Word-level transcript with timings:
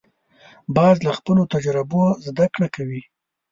باز 0.75 0.95
له 1.05 1.11
خپلو 1.17 1.43
تجربو 1.53 2.03
زده 2.25 2.45
کړه 2.53 2.67
کوي 2.75 3.01